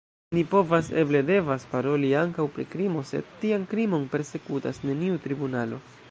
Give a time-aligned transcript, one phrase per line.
[0.35, 5.83] Ni povas, eble devas paroli ankaŭ pri krimo, sed tian krimon persekutas neniu tribunalo.